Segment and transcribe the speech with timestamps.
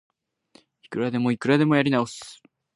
[0.81, 2.41] いくらでもいくらでもやり直す